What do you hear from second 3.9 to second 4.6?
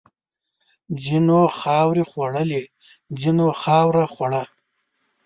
وخوړه.